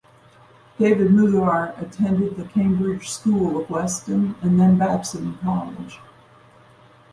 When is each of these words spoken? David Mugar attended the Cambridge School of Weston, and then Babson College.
David 0.79 1.11
Mugar 1.11 1.75
attended 1.79 2.35
the 2.35 2.45
Cambridge 2.45 3.07
School 3.11 3.61
of 3.61 3.69
Weston, 3.69 4.33
and 4.41 4.59
then 4.59 4.75
Babson 4.75 5.37
College. 5.43 5.99